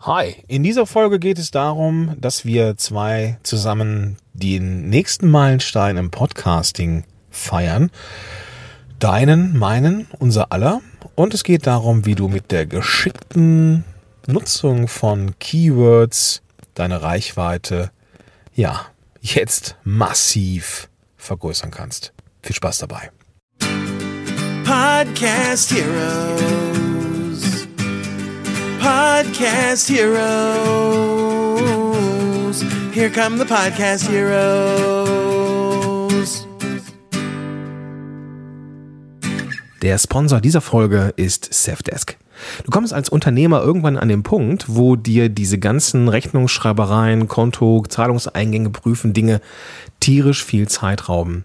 [0.00, 6.10] Hi, in dieser Folge geht es darum, dass wir zwei zusammen den nächsten Meilenstein im
[6.10, 7.90] Podcasting feiern.
[8.98, 10.80] Deinen, meinen, unser aller.
[11.14, 13.84] Und es geht darum, wie du mit der geschickten
[14.26, 16.42] Nutzung von Keywords
[16.74, 17.90] deine Reichweite,
[18.54, 18.86] ja,
[19.22, 22.12] jetzt massiv vergrößern kannst.
[22.42, 23.10] Viel Spaß dabei.
[24.64, 26.85] Podcast Heroes.
[28.86, 30.22] Podcast Heroes.
[32.92, 35.26] Here come the Podcast Heroes.
[39.82, 42.16] Der Sponsor dieser Folge ist Safdesk.
[42.64, 48.70] Du kommst als Unternehmer irgendwann an den Punkt, wo dir diese ganzen Rechnungsschreibereien, Konto, Zahlungseingänge
[48.70, 49.40] prüfen, Dinge
[49.98, 51.44] tierisch viel Zeit rauben.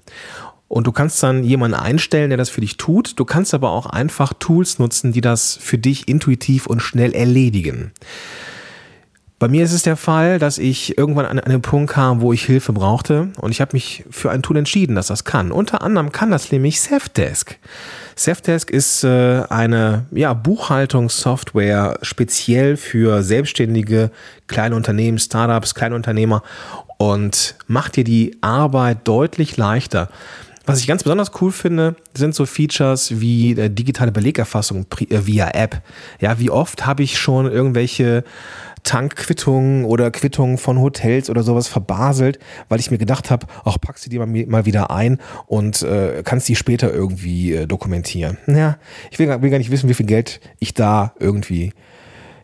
[0.71, 3.19] Und du kannst dann jemanden einstellen, der das für dich tut.
[3.19, 7.91] Du kannst aber auch einfach Tools nutzen, die das für dich intuitiv und schnell erledigen.
[9.37, 12.45] Bei mir ist es der Fall, dass ich irgendwann an einen Punkt kam, wo ich
[12.45, 15.51] Hilfe brauchte und ich habe mich für ein Tool entschieden, das das kann.
[15.51, 17.57] Unter anderem kann das nämlich Safdesk.
[18.15, 24.09] Safdesk ist äh, eine ja, Buchhaltungssoftware speziell für selbstständige
[24.47, 26.43] kleine Unternehmen, Startups, Kleinunternehmer
[26.97, 30.07] und macht dir die Arbeit deutlich leichter.
[30.71, 35.49] Was ich ganz besonders cool finde, sind so Features wie äh, digitale Belegerfassung äh, via
[35.49, 35.81] App.
[36.19, 38.23] Ja, wie oft habe ich schon irgendwelche
[38.83, 43.97] Tankquittungen oder Quittungen von Hotels oder sowas verbaselt, weil ich mir gedacht habe, ach, pack
[43.97, 48.37] sie dir mal, mal wieder ein und äh, kannst die später irgendwie äh, dokumentieren.
[48.47, 48.77] Ja,
[49.11, 51.73] ich will, will gar nicht wissen, wie viel Geld ich da irgendwie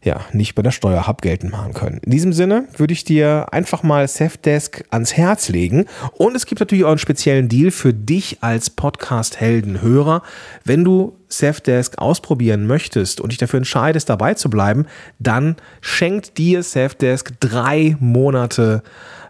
[0.04, 2.00] ja, nicht bei der Steuer hab geltend machen können.
[2.04, 5.86] In diesem Sinne würde ich dir einfach mal Safdesk ans Herz legen.
[6.14, 10.22] Und es gibt natürlich auch einen speziellen Deal für dich als Podcast-Helden-Hörer.
[10.64, 14.86] Wenn du Safdesk ausprobieren möchtest und dich dafür entscheidest, dabei zu bleiben,
[15.20, 18.84] dann schenkt dir Safdesk drei Monate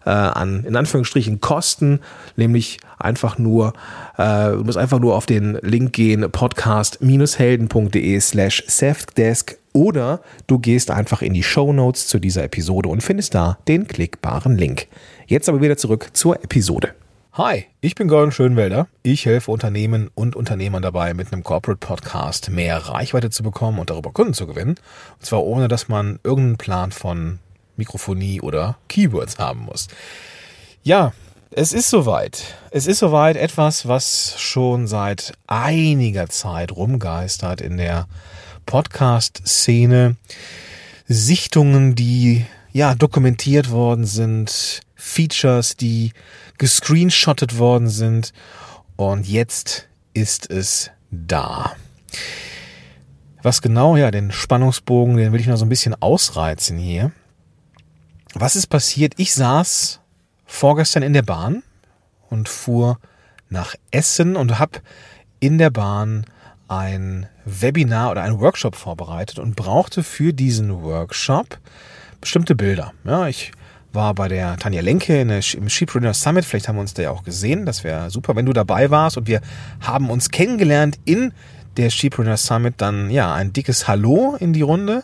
[0.06, 2.00] äh, an, in Anführungsstrichen, Kosten,
[2.36, 3.74] nämlich einfach nur,
[4.18, 10.90] äh, du musst einfach nur auf den Link gehen, podcast-helden.de slash Safdesk oder du gehst
[10.90, 14.88] einfach in die Show Notes zu dieser Episode und findest da den klickbaren Link.
[15.28, 16.96] Jetzt aber wieder zurück zur Episode.
[17.34, 18.88] Hi, ich bin Gordon Schönwelder.
[19.04, 23.92] Ich helfe Unternehmen und Unternehmern dabei, mit einem Corporate Podcast mehr Reichweite zu bekommen und
[23.92, 24.78] darüber Kunden zu gewinnen.
[25.20, 27.38] Und zwar ohne, dass man irgendeinen Plan von
[27.76, 29.90] Mikrofonie oder Keywords haben muss.
[30.82, 31.14] Ja,
[31.52, 32.56] es ist soweit.
[32.72, 38.08] Es ist soweit etwas, was schon seit einiger Zeit rumgeistert in der
[38.68, 40.18] Podcast-Szene.
[41.08, 46.12] Sichtungen, die ja dokumentiert worden sind, Features, die
[46.60, 48.34] gescreenshottet worden sind
[48.98, 51.76] und jetzt ist es da.
[53.42, 57.12] Was genau, ja, den Spannungsbogen, den will ich noch so ein bisschen ausreizen hier.
[58.34, 59.14] Was ist passiert?
[59.18, 60.02] Ich saß
[60.46, 61.64] vorgestern in der Bahn
[62.30, 63.00] und fuhr
[63.50, 64.82] nach Essen und habe
[65.40, 66.26] in der Bahn
[66.68, 71.60] ein Webinar oder ein Workshop vorbereitet und brauchte für diesen Workshop
[72.22, 72.94] bestimmte Bilder.
[73.06, 73.52] Ja, ich
[73.94, 76.46] war bei der Tanja Lenke der, im Sheepreneur Summit.
[76.46, 77.66] Vielleicht haben wir uns da ja auch gesehen.
[77.66, 79.18] Das wäre super, wenn du dabei warst.
[79.18, 79.42] Und wir
[79.82, 81.34] haben uns kennengelernt in
[81.78, 82.76] der Sheepreneur Summit.
[82.78, 85.04] Dann ja ein dickes Hallo in die Runde.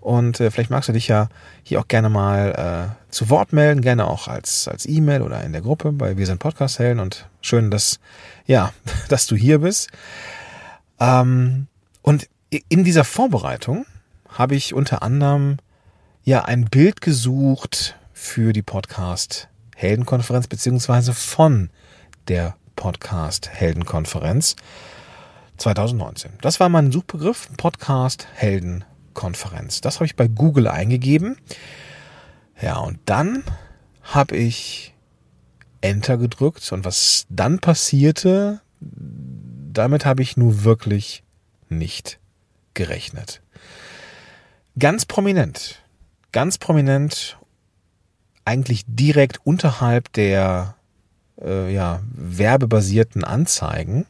[0.00, 1.28] Und äh, vielleicht magst du dich ja
[1.62, 5.52] hier auch gerne mal äh, zu Wort melden, gerne auch als als E-Mail oder in
[5.52, 7.00] der Gruppe bei Wir sind Podcast Helden.
[7.00, 8.00] Und schön, dass
[8.46, 8.72] ja,
[9.08, 9.90] dass du hier bist.
[11.00, 11.66] Ähm,
[12.02, 12.28] und
[12.68, 13.86] in dieser Vorbereitung
[14.28, 15.58] habe ich unter anderem
[16.22, 21.70] ja ein Bild gesucht für die Podcast Heldenkonferenz beziehungsweise von
[22.28, 24.56] der Podcast Heldenkonferenz
[25.58, 26.32] 2019.
[26.40, 29.80] Das war mein Suchbegriff Podcast Heldenkonferenz.
[29.80, 31.36] Das habe ich bei Google eingegeben.
[32.60, 33.44] Ja, und dann
[34.02, 34.94] habe ich
[35.80, 38.60] Enter gedrückt und was dann passierte,
[39.78, 41.22] damit habe ich nun wirklich
[41.68, 42.18] nicht
[42.74, 43.42] gerechnet.
[44.78, 45.82] Ganz prominent,
[46.32, 47.38] ganz prominent,
[48.44, 50.76] eigentlich direkt unterhalb der
[51.40, 54.06] äh, ja, werbebasierten Anzeigen,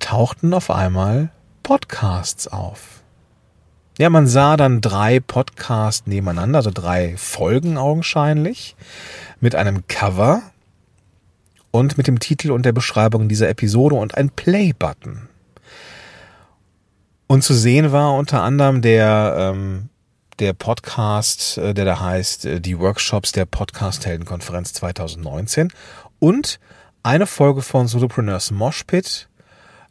[0.00, 1.30] tauchten auf einmal
[1.62, 3.02] Podcasts auf.
[3.98, 8.76] Ja, man sah dann drei Podcasts nebeneinander, also drei Folgen augenscheinlich,
[9.40, 10.42] mit einem Cover
[11.70, 15.28] und mit dem Titel und der Beschreibung dieser Episode und ein Play-Button.
[17.26, 19.90] Und zu sehen war unter anderem der, ähm,
[20.38, 25.72] der Podcast, äh, der da heißt, äh, die Workshops der Podcast-Heldenkonferenz 2019
[26.20, 26.58] und
[27.02, 29.28] eine Folge von Solopreneurs Moshpit,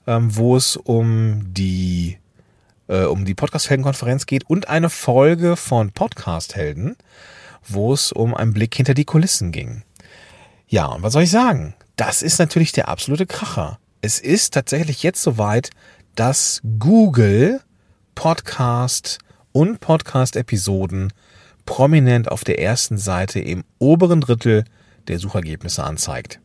[0.07, 2.17] ähm, wo es um die
[2.87, 6.95] äh, um die Podcast-Helden-Konferenz geht und eine Folge von Podcast-Helden,
[7.67, 9.83] wo es um einen Blick hinter die Kulissen ging.
[10.69, 11.75] Ja, und was soll ich sagen?
[11.95, 13.79] Das ist natürlich der absolute Kracher.
[14.01, 15.69] Es ist tatsächlich jetzt soweit,
[16.15, 17.61] dass Google
[18.15, 19.19] Podcast
[19.53, 21.13] und Podcast-Episoden
[21.65, 24.65] prominent auf der ersten Seite im oberen Drittel
[25.07, 26.39] der Suchergebnisse anzeigt.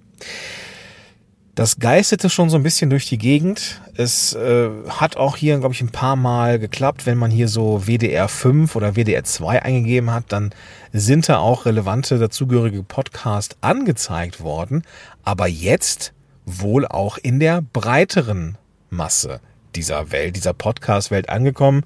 [1.54, 3.82] Das geistete schon so ein bisschen durch die Gegend.
[3.94, 7.04] Es äh, hat auch hier, glaube ich, ein paar Mal geklappt.
[7.04, 10.54] Wenn man hier so WDR 5 oder WDR 2 eingegeben hat, dann
[10.94, 14.82] sind da auch relevante dazugehörige Podcasts angezeigt worden.
[15.24, 16.14] Aber jetzt
[16.46, 18.56] wohl auch in der breiteren
[18.88, 19.40] Masse
[19.74, 21.84] dieser Welt, dieser Podcast-Welt angekommen.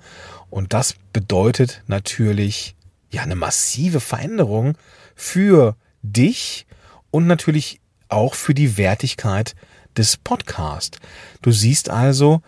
[0.48, 2.76] Und das bedeutet natürlich
[3.10, 4.78] ja eine massive Veränderung
[5.16, 6.66] für dich
[7.10, 9.54] und natürlich auch für die Wertigkeit
[9.96, 10.98] des Podcasts.
[11.42, 12.42] Du siehst also,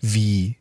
[0.00, 0.56] wie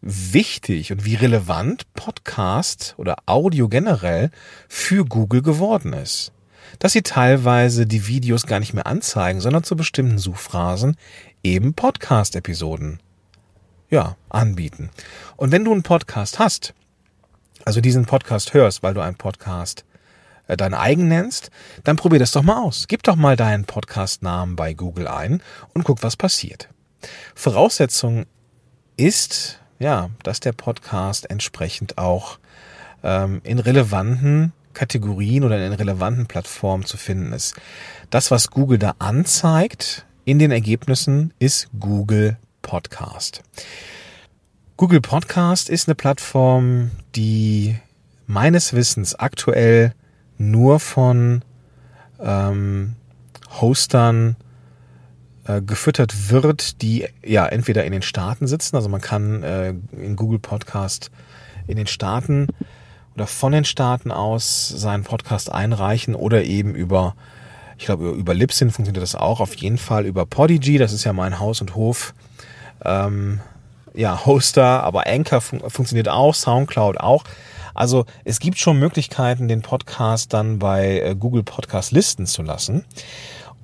[0.00, 4.30] wichtig und wie relevant Podcast oder Audio generell
[4.68, 6.32] für Google geworden ist.
[6.78, 10.96] Dass sie teilweise die Videos gar nicht mehr anzeigen, sondern zu bestimmten Suchphrasen
[11.42, 13.00] eben Podcast-Episoden
[13.90, 14.90] ja, anbieten.
[15.36, 16.74] Und wenn du einen Podcast hast,
[17.64, 19.84] also diesen Podcast hörst, weil du einen Podcast
[20.52, 21.50] äh, deinen eigen nennst,
[21.84, 22.86] dann probier das doch mal aus.
[22.88, 25.42] Gib doch mal deinen Podcast-Namen bei Google ein
[25.74, 26.68] und guck, was passiert.
[27.34, 28.26] Voraussetzung
[28.96, 32.38] ist, ja, dass der Podcast entsprechend auch
[33.02, 37.54] ähm, in relevanten Kategorien oder in relevanten Plattformen zu finden ist.
[38.10, 43.42] Das, was Google da anzeigt in den Ergebnissen, ist Google Podcast.
[44.76, 47.76] Google Podcast ist eine Plattform, die
[48.26, 49.94] meines Wissens aktuell
[50.38, 51.42] nur von
[52.20, 52.94] ähm,
[53.60, 54.36] Hostern
[55.46, 60.16] äh, gefüttert wird, die ja entweder in den Staaten sitzen, also man kann äh, in
[60.16, 61.10] Google Podcast
[61.66, 62.48] in den Staaten
[63.14, 67.14] oder von den Staaten aus seinen Podcast einreichen oder eben über,
[67.76, 71.12] ich glaube, über Libsyn funktioniert das auch, auf jeden Fall über Podigy, das ist ja
[71.12, 72.14] mein Haus und Hof,
[72.84, 73.40] ähm,
[73.94, 77.24] ja, Hoster, aber Anchor fun funktioniert auch, Soundcloud auch.
[77.74, 82.84] Also es gibt schon Möglichkeiten, den Podcast dann bei äh, Google Podcast listen zu lassen.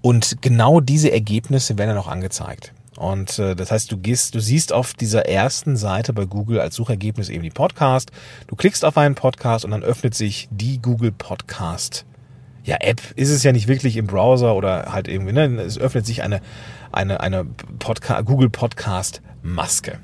[0.01, 2.73] Und genau diese Ergebnisse werden dann auch angezeigt.
[2.99, 6.75] Und äh, das heißt, du gehst, du siehst auf dieser ersten Seite bei Google als
[6.75, 8.11] Suchergebnis eben die Podcast.
[8.49, 12.05] Du klickst auf einen Podcast und dann öffnet sich die Google Podcast.
[12.65, 15.47] Ja, App ist es ja nicht wirklich im Browser oder halt irgendwie, ne?
[15.63, 16.41] Es öffnet sich eine,
[16.91, 17.45] eine, eine
[17.79, 20.01] Podca Google Podcast Maske.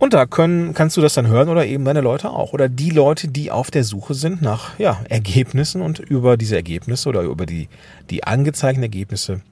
[0.00, 2.54] Und da können, kannst du das dann hören oder eben deine Leute auch.
[2.54, 7.10] Oder die Leute, die auf der Suche sind nach ja, Ergebnissen und über diese Ergebnisse
[7.10, 7.68] oder über die,
[8.08, 9.42] die angezeigten Ergebnisse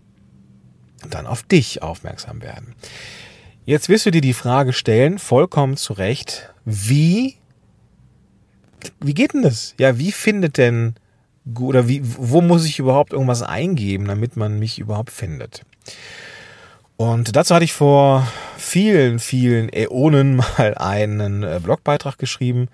[1.10, 2.74] dann auf dich aufmerksam werden.
[3.66, 7.36] Jetzt wirst du dir die Frage stellen, vollkommen zu Recht, wie,
[9.00, 9.74] wie geht denn das?
[9.78, 10.94] Ja, wie findet denn,
[11.60, 15.66] oder wie, wo muss ich überhaupt irgendwas eingeben, damit man mich überhaupt findet?
[16.98, 22.66] Und dazu hatte ich vor vielen, vielen Äonen mal einen äh, Blogbeitrag geschrieben.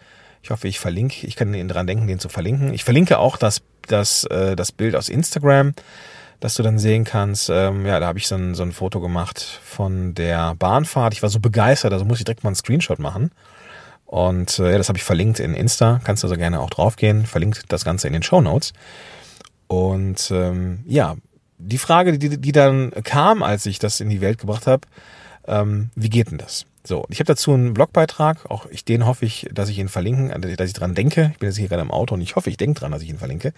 [0.43, 2.73] Ich hoffe, ich verlinke, ich kann Ihnen dran denken, den zu verlinken.
[2.73, 5.75] Ich verlinke auch das, das, äh, das Bild aus Instagram,
[6.41, 7.51] dass du dann sehen kannst.
[7.51, 11.13] Ähm, ja, da habe ich so ein, so ein Foto gemacht von der Bahnfahrt.
[11.13, 13.31] Ich war so begeistert, also muss ich direkt mal einen Screenshot machen.
[14.07, 16.01] Und äh, ja, das habe ich verlinkt in Insta.
[16.03, 17.27] Kannst du also gerne auch draufgehen.
[17.27, 18.73] Verlinkt das Ganze in den Show Notes.
[19.67, 21.17] Und ähm, ja,
[21.69, 24.87] die Frage, die, die dann kam, als ich das in die Welt gebracht habe,
[25.47, 26.67] ähm, wie geht denn das?
[26.87, 30.31] So, ich habe dazu einen Blogbeitrag, auch ich, den hoffe ich, dass ich ihn verlinken,
[30.31, 31.31] äh, dass ich dran denke.
[31.33, 33.09] Ich bin jetzt hier gerade im Auto und ich hoffe, ich denke dran, dass ich
[33.09, 33.53] ihn verlinke.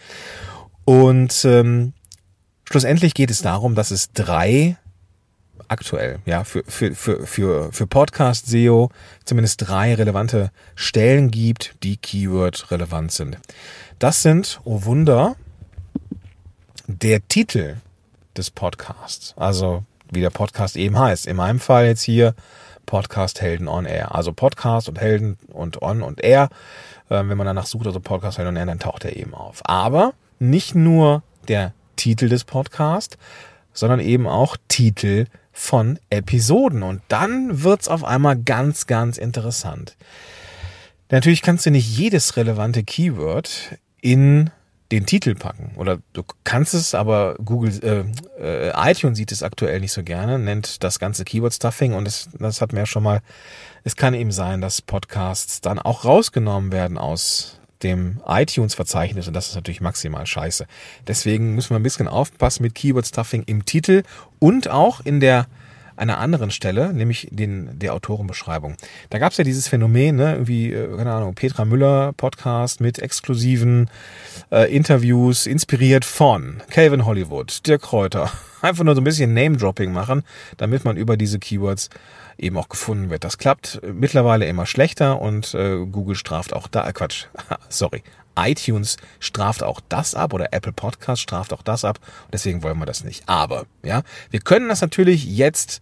[0.85, 1.93] Und ähm,
[2.69, 4.77] schlussendlich geht es darum, dass es drei
[5.69, 8.91] aktuell, ja, für, für, für, für, für Podcast SEO
[9.25, 13.39] zumindest drei relevante Stellen gibt, die Keyword relevant sind.
[13.99, 15.35] Das sind, oh Wunder,
[16.87, 17.77] der Titel
[18.37, 19.35] des Podcasts.
[19.37, 21.27] Also wie der Podcast eben heißt.
[21.27, 22.35] In meinem Fall jetzt hier
[22.87, 24.15] Podcast Helden on Air.
[24.15, 26.49] Also Podcast und Helden und On und Air.
[27.11, 29.63] Ähm, wenn man danach sucht, also Podcast Helden on Air, dann taucht er eben auf.
[29.65, 33.19] Aber nicht nur der Titel des Podcasts,
[33.73, 36.83] sondern eben auch Titel von Episoden.
[36.83, 39.97] Und dann wird's auf einmal ganz, ganz interessant.
[41.11, 44.51] Natürlich kannst du nicht jedes relevante Keyword in
[44.93, 45.73] den Titel packen.
[45.77, 47.73] Oder du kannst es, aber Google,
[48.39, 52.05] äh, äh, iTunes sieht es aktuell nicht so gerne, nennt das ganze Keyword Stuffing und
[52.05, 53.21] das, das hat mir ja schon mal,
[53.85, 59.49] es kann eben sein, dass Podcasts dann auch rausgenommen werden aus dem iTunes-Verzeichnis und das
[59.49, 60.67] ist natürlich maximal scheiße.
[61.07, 64.03] Deswegen müssen wir ein bisschen aufpassen mit Keyword Stuffing im Titel
[64.39, 65.47] und auch in der
[65.97, 68.77] einer anderen Stelle, nämlich den, der Autorenbeschreibung.
[69.11, 72.99] Da gab es ja dieses Phänomen, ne, irgendwie, äh, keine Ahnung, Petra Müller Podcast mit
[72.99, 73.91] exklusiven
[74.51, 78.31] äh, Interviews, inspiriert von Calvin Hollywood, Dirk Kräuter.
[78.63, 80.23] Einfach nur so ein bisschen Name-Dropping machen,
[80.57, 81.91] damit man über diese Keywords
[82.39, 83.25] eben auch gefunden wird.
[83.25, 87.27] Das klappt mittlerweile immer schlechter und äh, Google straft auch da, äh, Quatsch,
[87.69, 88.03] sorry,
[88.37, 91.99] iTunes straft auch das ab oder Apple Podcast straft auch das ab.
[92.33, 93.25] Deswegen wollen wir das nicht.
[93.27, 95.81] Aber, ja, wir können das natürlich jetzt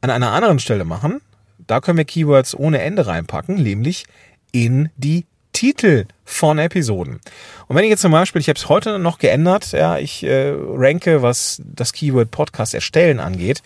[0.00, 1.20] an einer anderen Stelle machen.
[1.66, 4.06] Da können wir Keywords ohne Ende reinpacken, nämlich
[4.52, 7.20] in die Titel von Episoden.
[7.66, 10.54] Und wenn ich jetzt zum Beispiel, ich habe es heute noch geändert, ja, ich äh,
[10.56, 13.62] ranke, was das Keyword Podcast erstellen angeht,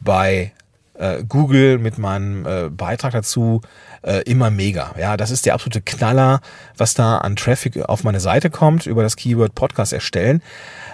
[0.00, 0.52] bei
[0.94, 3.60] äh, Google mit meinem äh, Beitrag dazu
[4.02, 4.94] äh, immer mega.
[4.98, 6.40] Ja, das ist der absolute Knaller,
[6.76, 10.42] was da an Traffic auf meine Seite kommt über das Keyword Podcast erstellen.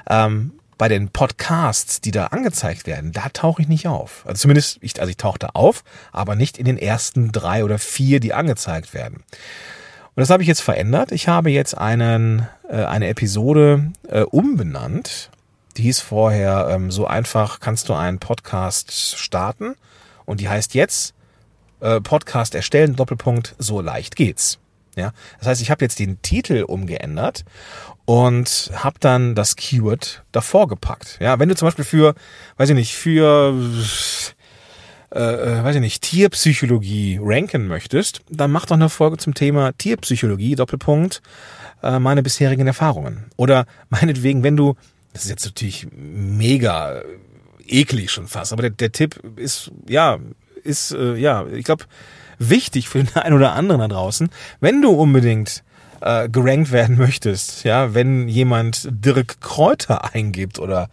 [0.09, 4.25] Ähm, bei den Podcasts, die da angezeigt werden, da tauche ich nicht auf.
[4.27, 7.79] Also zumindest, ich, also ich tauche da auf, aber nicht in den ersten drei oder
[7.79, 9.23] vier, die angezeigt werden.
[10.15, 11.13] Und das habe ich jetzt verändert.
[11.13, 15.31] Ich habe jetzt einen, äh, eine Episode äh, umbenannt.
[15.77, 19.77] Die hieß vorher, ähm, so einfach kannst du einen Podcast starten.
[20.25, 21.15] Und die heißt jetzt
[21.83, 24.59] äh, Podcast erstellen, Doppelpunkt, so leicht geht's.
[24.95, 27.45] Ja, das heißt, ich habe jetzt den Titel umgeändert
[28.05, 31.19] und habe dann das Keyword davor gepackt.
[31.19, 32.15] Ja, wenn du zum Beispiel für,
[32.59, 33.55] weiß ich nicht, für
[35.15, 39.73] äh, äh, weiß ich nicht, Tierpsychologie ranken möchtest, dann mach doch eine Folge zum Thema
[39.73, 41.21] Tierpsychologie, Doppelpunkt,
[41.83, 43.25] äh, meine bisherigen Erfahrungen.
[43.37, 44.75] Oder meinetwegen, wenn du,
[45.13, 47.03] das ist jetzt natürlich mega
[47.67, 50.19] eklig schon fast, aber der, der Tipp ist, ja,
[50.65, 51.85] ist, äh, ja, ich glaube,
[52.39, 55.63] wichtig für den einen oder anderen da draußen, wenn du unbedingt
[56.01, 60.89] äh, gerankt werden möchtest, ja, wenn jemand Dirk Kräuter eingibt oder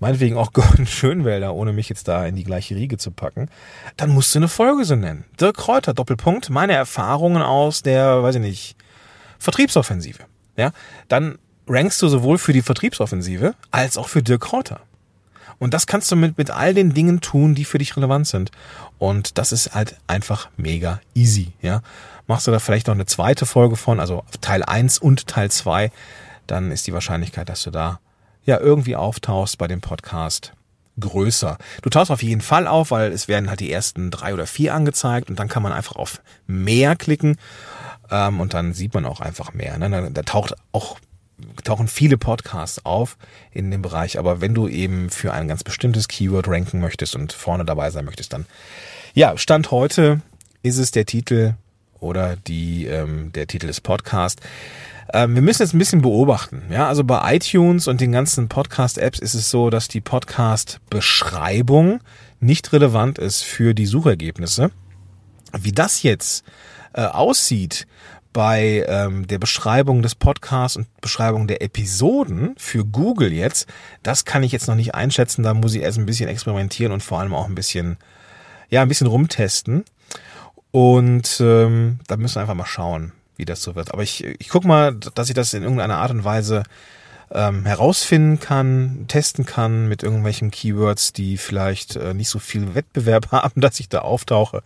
[0.00, 3.48] meinetwegen auch Gordon Schönwälder, ohne mich jetzt da in die gleiche Riege zu packen,
[3.96, 5.24] dann musst du eine Folge so nennen.
[5.40, 8.76] Dirk Kräuter, Doppelpunkt, meine Erfahrungen aus der, weiß ich nicht,
[9.38, 10.24] Vertriebsoffensive.
[10.56, 10.72] Ja,
[11.06, 14.80] dann rankst du sowohl für die Vertriebsoffensive als auch für Dirk Kräuter.
[15.58, 18.50] Und das kannst du mit, mit all den Dingen tun, die für dich relevant sind.
[18.98, 21.82] Und das ist halt einfach mega easy, ja.
[22.26, 25.90] Machst du da vielleicht noch eine zweite Folge von, also Teil 1 und Teil 2,
[26.46, 28.00] dann ist die Wahrscheinlichkeit, dass du da
[28.44, 30.52] ja irgendwie auftauchst bei dem Podcast
[31.00, 31.58] größer.
[31.82, 34.74] Du tauchst auf jeden Fall auf, weil es werden halt die ersten drei oder vier
[34.74, 37.36] angezeigt und dann kann man einfach auf mehr klicken
[38.10, 39.78] ähm, und dann sieht man auch einfach mehr.
[39.78, 39.90] Ne?
[39.90, 40.98] Da, da taucht auch
[41.64, 43.16] tauchen viele Podcasts auf
[43.52, 47.32] in dem Bereich, aber wenn du eben für ein ganz bestimmtes Keyword ranken möchtest und
[47.32, 48.46] vorne dabei sein möchtest, dann
[49.14, 50.20] ja, Stand heute
[50.62, 51.54] ist es der Titel
[52.00, 54.42] oder die ähm, der Titel des Podcasts.
[55.12, 56.62] Ähm, wir müssen jetzt ein bisschen beobachten.
[56.70, 62.00] Ja, also bei iTunes und den ganzen Podcast-Apps ist es so, dass die Podcast-Beschreibung
[62.40, 64.70] nicht relevant ist für die Suchergebnisse.
[65.58, 66.44] Wie das jetzt
[66.92, 67.86] äh, aussieht,
[68.38, 73.66] bei ähm, der Beschreibung des Podcasts und Beschreibung der Episoden für Google jetzt,
[74.04, 75.42] das kann ich jetzt noch nicht einschätzen.
[75.42, 77.96] Da muss ich erst ein bisschen experimentieren und vor allem auch ein bisschen,
[78.70, 79.84] ja, ein bisschen rumtesten.
[80.70, 83.92] Und ähm, da müssen wir einfach mal schauen, wie das so wird.
[83.92, 86.62] Aber ich, ich guck mal, dass ich das in irgendeiner Art und Weise
[87.32, 93.30] ähm, herausfinden kann, testen kann mit irgendwelchen Keywords, die vielleicht äh, nicht so viel Wettbewerb
[93.32, 94.62] haben, dass ich da auftauche,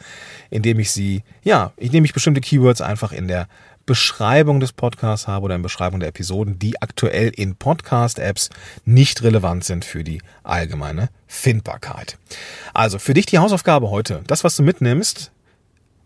[0.50, 3.48] indem ich sie, ja, indem ich bestimmte Keywords einfach in der
[3.84, 8.50] Beschreibung des Podcasts habe oder in Beschreibung der Episoden, die aktuell in Podcast-Apps
[8.84, 12.16] nicht relevant sind für die allgemeine Findbarkeit.
[12.74, 14.22] Also für dich die Hausaufgabe heute.
[14.28, 15.32] Das, was du mitnimmst,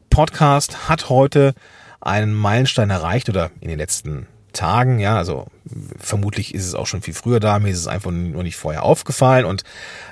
[0.09, 1.55] Podcast hat heute
[2.01, 5.47] einen Meilenstein erreicht oder in den letzten Tagen, ja, also
[5.99, 8.83] vermutlich ist es auch schon viel früher da, mir ist es einfach nur nicht vorher
[8.83, 9.45] aufgefallen.
[9.45, 9.63] Und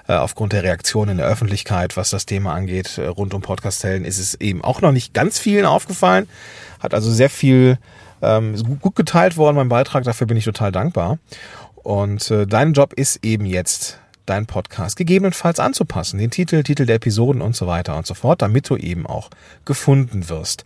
[0.07, 4.05] äh, aufgrund der Reaktion in der Öffentlichkeit, was das Thema angeht, äh, rund um Podcast-Zellen,
[4.05, 6.29] ist es eben auch noch nicht ganz vielen aufgefallen,
[6.81, 7.79] hat also sehr viel
[8.23, 11.19] ähm, gut geteilt worden, mein Beitrag, dafür bin ich total dankbar.
[11.77, 16.97] Und äh, dein Job ist eben jetzt, deinen Podcast gegebenenfalls anzupassen, den Titel, Titel der
[16.97, 19.31] Episoden und so weiter und so fort, damit du eben auch
[19.65, 20.65] gefunden wirst.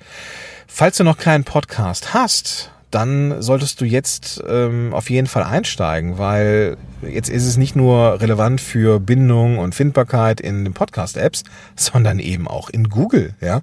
[0.67, 6.19] Falls du noch keinen Podcast hast, dann solltest du jetzt ähm, auf jeden Fall einsteigen,
[6.19, 11.45] weil jetzt ist es nicht nur relevant für Bindung und Findbarkeit in den Podcast-Apps,
[11.77, 13.35] sondern eben auch in Google.
[13.41, 13.61] Ja,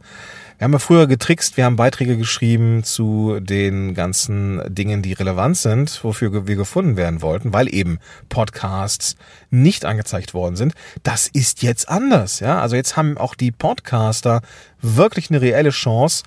[0.58, 5.58] wir haben ja früher getrickst, wir haben Beiträge geschrieben zu den ganzen Dingen, die relevant
[5.58, 9.18] sind, wofür wir gefunden werden wollten, weil eben Podcasts
[9.50, 10.74] nicht angezeigt worden sind.
[11.04, 12.40] Das ist jetzt anders.
[12.40, 14.42] Ja, also jetzt haben auch die Podcaster
[14.82, 16.24] wirklich eine reelle Chance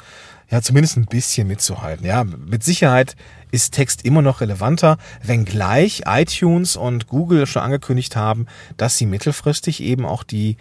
[0.51, 2.07] ja, zumindest ein bisschen mitzuhalten.
[2.07, 3.17] Ja, mit Sicherheit
[3.51, 9.83] ist Text immer noch relevanter, wenngleich iTunes und Google schon angekündigt haben, dass sie mittelfristig
[9.83, 10.57] eben auch die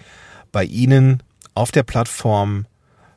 [0.51, 2.65] bei Ihnen auf der Plattform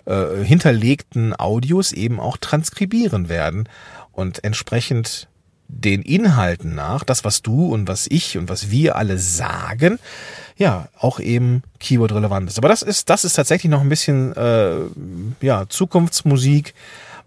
[0.07, 3.69] äh, hinterlegten Audios eben auch transkribieren werden
[4.13, 5.29] und entsprechend
[5.73, 9.99] den Inhalten nach, das was du und was ich und was wir alle sagen,
[10.57, 12.59] ja, auch eben Keyword relevant ist.
[12.59, 14.77] Aber das ist, das ist tatsächlich noch ein bisschen äh,
[15.41, 16.75] ja, Zukunftsmusik.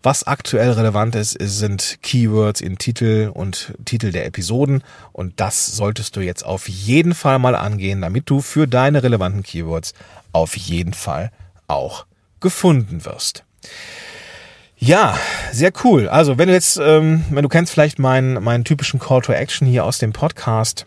[0.04, 4.84] Was aktuell relevant ist, sind Keywords in Titel und Titel der Episoden.
[5.14, 9.44] Und das solltest du jetzt auf jeden Fall mal angehen, damit du für deine relevanten
[9.44, 9.94] Keywords
[10.34, 11.32] auf jeden Fall
[11.68, 12.06] auch
[12.42, 13.46] gefunden wirst.
[14.86, 15.18] Ja,
[15.54, 16.10] sehr cool.
[16.10, 19.66] Also wenn du jetzt, ähm, wenn du kennst vielleicht meinen, meinen typischen Call to Action
[19.66, 20.86] hier aus dem Podcast,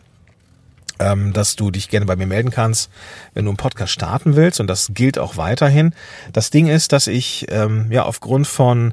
[0.99, 2.91] ähm, dass du dich gerne bei mir melden kannst,
[3.33, 5.95] wenn du einen Podcast starten willst und das gilt auch weiterhin.
[6.35, 8.93] Das Ding ist, dass ich ähm, ja aufgrund von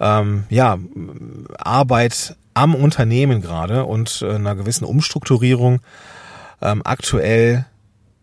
[0.00, 0.78] ähm, ja
[1.58, 5.80] Arbeit am Unternehmen gerade und äh, einer gewissen Umstrukturierung
[6.62, 7.66] ähm, aktuell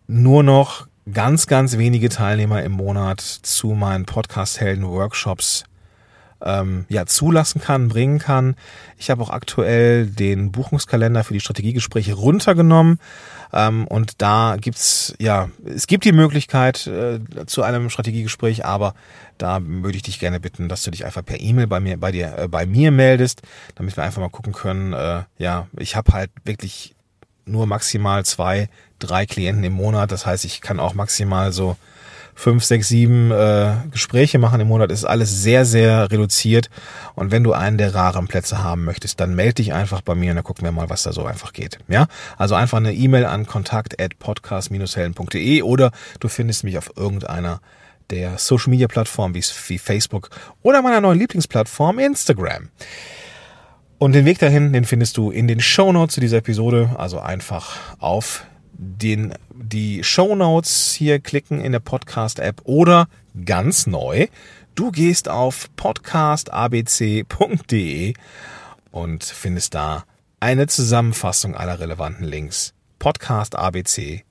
[0.08, 5.66] nur noch ganz, ganz wenige Teilnehmer im Monat zu meinen Podcast-Helden-Workshops
[6.42, 8.56] ähm, ja, zulassen kann, bringen kann.
[8.98, 12.98] Ich habe auch aktuell den Buchungskalender für die Strategiegespräche runtergenommen.
[13.52, 18.94] Ähm, und da gibt's ja, es gibt die Möglichkeit äh, zu einem Strategiegespräch, aber
[19.38, 22.12] da würde ich dich gerne bitten, dass du dich einfach per E-Mail bei mir, bei
[22.12, 23.42] dir, äh, bei mir meldest,
[23.74, 24.92] damit wir einfach mal gucken können.
[24.92, 26.94] Äh, ja, ich habe halt wirklich
[27.44, 30.10] nur maximal zwei, drei Klienten im Monat.
[30.10, 31.76] Das heißt, ich kann auch maximal so
[32.36, 36.70] fünf, sechs, sieben äh, Gespräche machen im Monat, ist alles sehr, sehr reduziert.
[37.14, 40.30] Und wenn du einen der raren Plätze haben möchtest, dann melde dich einfach bei mir
[40.30, 41.78] und dann gucken wir mal, was da so einfach geht.
[41.88, 45.90] Ja, also einfach eine E-Mail an kontakt at podcast-helden.de oder
[46.20, 47.60] du findest mich auf irgendeiner
[48.10, 50.30] der Social Media Plattformen wie, wie Facebook
[50.62, 52.68] oder meiner neuen Lieblingsplattform Instagram.
[53.98, 56.90] Und den Weg dahin, den findest du in den Show Notes zu dieser Episode.
[56.98, 58.44] Also einfach auf
[58.78, 63.08] den, die Show Notes hier klicken in der Podcast-App oder
[63.44, 64.28] ganz neu,
[64.74, 68.14] du gehst auf podcastabc.de
[68.90, 70.04] und findest da
[70.40, 72.72] eine Zusammenfassung aller relevanten Links.
[72.98, 74.22] podcastabc.de.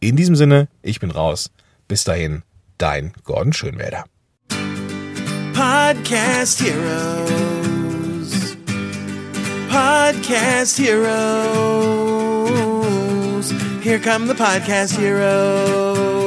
[0.00, 1.50] In diesem Sinne, ich bin raus.
[1.88, 2.42] Bis dahin,
[2.78, 4.04] dein Gordon Schönwälder.
[5.52, 8.56] Podcast Heroes.
[9.68, 10.78] Podcast
[13.50, 13.82] heroes.
[13.82, 16.23] Here come the podcast heroes.